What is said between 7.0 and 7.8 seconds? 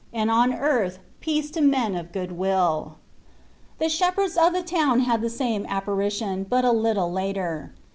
later.